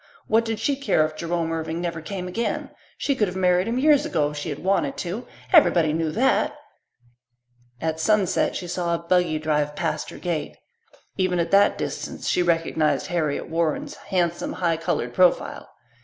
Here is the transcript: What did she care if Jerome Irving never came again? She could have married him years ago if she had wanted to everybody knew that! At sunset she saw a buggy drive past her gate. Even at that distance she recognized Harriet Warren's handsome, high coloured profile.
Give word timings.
What 0.25 0.45
did 0.45 0.59
she 0.59 0.75
care 0.77 1.05
if 1.05 1.15
Jerome 1.15 1.51
Irving 1.51 1.79
never 1.79 2.01
came 2.01 2.27
again? 2.27 2.71
She 2.97 3.13
could 3.15 3.27
have 3.27 3.37
married 3.37 3.67
him 3.67 3.77
years 3.77 4.03
ago 4.03 4.31
if 4.31 4.37
she 4.37 4.49
had 4.49 4.57
wanted 4.63 4.97
to 4.97 5.27
everybody 5.53 5.93
knew 5.93 6.09
that! 6.13 6.57
At 7.79 7.99
sunset 7.99 8.55
she 8.55 8.67
saw 8.67 8.95
a 8.95 8.97
buggy 8.97 9.37
drive 9.37 9.75
past 9.75 10.09
her 10.09 10.17
gate. 10.17 10.57
Even 11.17 11.37
at 11.37 11.51
that 11.51 11.77
distance 11.77 12.27
she 12.27 12.41
recognized 12.41 13.05
Harriet 13.13 13.47
Warren's 13.47 13.93
handsome, 13.93 14.53
high 14.53 14.75
coloured 14.77 15.13
profile. 15.13 15.69